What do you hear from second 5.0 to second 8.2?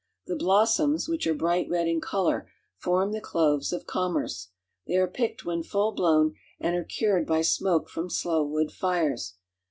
picked when full blown, and are cured by smoke from